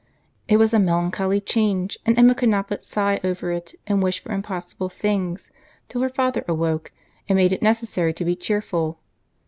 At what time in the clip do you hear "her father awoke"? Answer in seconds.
6.01-6.91